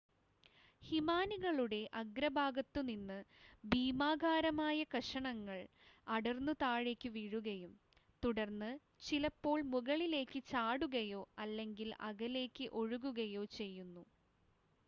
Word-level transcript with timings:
ഹിമാനികളുടെ 0.81 1.79
അഗ്രഭാഗത്തു 1.99 2.81
നിന്ന് 2.87 3.17
ഭീമാകാരമായ 3.63 4.85
കഷണങ്ങൾ 4.93 5.59
അടർന്നു 6.07 6.55
താഴേക്ക് 6.61 7.11
വീഴുകയും 7.17 7.75
തുടർന്ന് 8.23 8.71
ചിലപ്പോൾ 9.05 9.61
മുകളിലേക്ക് 9.71 10.41
ചാടുകയോ 10.49 11.21
അല്ലെങ്കിൽ 11.39 11.91
അകലേക്ക് 12.09 12.67
ഒഴുകുകയോ 12.81 13.45
ചെയ്യുന്നു 13.57 14.05